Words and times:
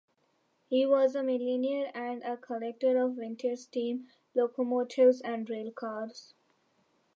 He 0.67 0.83
was 0.87 1.13
a 1.13 1.21
millionaire 1.21 1.91
and 1.93 2.23
a 2.23 2.35
collector 2.35 2.97
of 2.97 3.17
vintage 3.17 3.59
steam 3.59 4.07
locomotives 4.33 5.21
and 5.21 5.47
rail 5.47 5.71
cars. 5.71 6.33